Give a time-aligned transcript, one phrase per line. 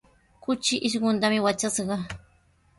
[0.43, 1.95] Kuchi isquntami watrashqa.